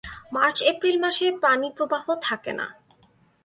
[0.33, 2.67] মার্চ-এপ্রিল মাসে পানিপ্রবাহ থাকে না।